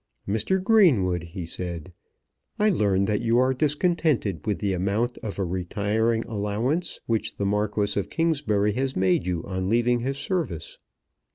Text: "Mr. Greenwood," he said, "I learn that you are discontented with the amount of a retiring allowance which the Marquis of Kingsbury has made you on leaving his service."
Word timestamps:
"Mr. 0.27 0.59
Greenwood," 0.63 1.21
he 1.21 1.45
said, 1.45 1.93
"I 2.57 2.69
learn 2.71 3.05
that 3.05 3.21
you 3.21 3.37
are 3.37 3.53
discontented 3.53 4.47
with 4.47 4.57
the 4.57 4.73
amount 4.73 5.19
of 5.19 5.37
a 5.37 5.45
retiring 5.45 6.23
allowance 6.25 6.99
which 7.05 7.37
the 7.37 7.45
Marquis 7.45 7.99
of 7.99 8.09
Kingsbury 8.09 8.73
has 8.73 8.95
made 8.95 9.27
you 9.27 9.43
on 9.43 9.69
leaving 9.69 9.99
his 9.99 10.17
service." 10.17 10.79